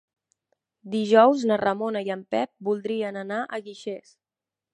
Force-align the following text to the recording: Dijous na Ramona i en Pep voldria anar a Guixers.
Dijous 0.95 1.43
na 1.51 1.59
Ramona 1.63 2.01
i 2.07 2.09
en 2.15 2.25
Pep 2.37 2.53
voldria 2.71 3.13
anar 3.23 3.39
a 3.45 3.61
Guixers. 3.69 4.17